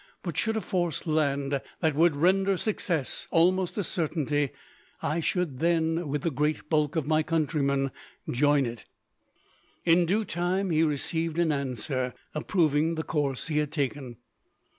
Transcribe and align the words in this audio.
But, 0.23 0.35
should 0.35 0.57
a 0.57 0.61
force 0.61 1.05
land 1.05 1.61
that 1.79 1.93
would 1.93 2.15
render 2.15 2.57
success 2.57 3.27
almost 3.29 3.77
a 3.77 3.83
certainty, 3.83 4.49
I 4.99 5.19
should 5.19 5.59
then, 5.59 6.07
with 6.07 6.23
the 6.23 6.31
great 6.31 6.71
bulk 6.71 6.95
of 6.95 7.05
my 7.05 7.21
countrymen, 7.21 7.91
join 8.27 8.65
it." 8.65 8.85
In 9.85 10.07
due 10.07 10.25
time 10.25 10.71
he 10.71 10.81
received 10.81 11.37
an 11.37 11.51
answer, 11.51 12.15
approving 12.33 12.95
the 12.95 13.03
course 13.03 13.47
he 13.49 13.59
had 13.59 13.71
taken. 13.71 14.17